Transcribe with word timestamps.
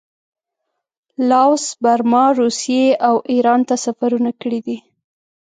لاوس، 1.29 1.65
برما، 1.83 2.25
روسیې 2.39 2.85
او 3.07 3.15
ایران 3.31 3.61
ته 3.69 3.75
سفرونه 3.85 4.31
کړي 4.41 4.59
دي. 4.65 4.77